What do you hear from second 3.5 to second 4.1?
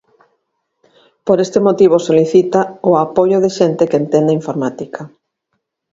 xente que